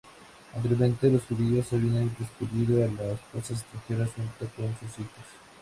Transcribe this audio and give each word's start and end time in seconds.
Anteriormente 0.55 1.11
los 1.11 1.21
judíos 1.25 1.71
habían 1.73 2.09
despedido 2.17 2.83
a 2.83 2.87
las 2.87 3.19
esposas 3.19 3.61
extranjeras 3.61 4.09
junto 4.15 4.47
con 4.55 4.75
sus 4.79 4.97
hijos. 4.97 5.25